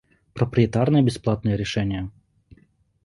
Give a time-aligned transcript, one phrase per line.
[0.33, 2.09] Проприетарное бесплатное решение